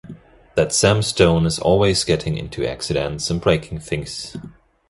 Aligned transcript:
That 0.55 0.73
Sam 0.73 1.03
Stone 1.03 1.45
is 1.45 1.59
always 1.59 2.03
getting 2.03 2.35
into 2.35 2.65
accidents 2.65 3.29
and 3.29 3.39
breaking 3.39 3.81
things! 3.81 4.35